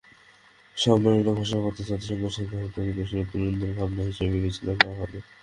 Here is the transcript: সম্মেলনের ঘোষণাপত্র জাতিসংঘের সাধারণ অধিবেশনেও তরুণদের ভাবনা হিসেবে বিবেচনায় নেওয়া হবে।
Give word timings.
সম্মেলনের 0.77 1.27
ঘোষণাপত্র 1.31 1.79
জাতিসংঘের 1.89 2.35
সাধারণ 2.35 2.65
অধিবেশনেও 2.71 3.29
তরুণদের 3.31 3.71
ভাবনা 3.77 4.03
হিসেবে 4.09 4.31
বিবেচনায় 4.35 4.77
নেওয়া 4.79 4.99
হবে। 5.01 5.17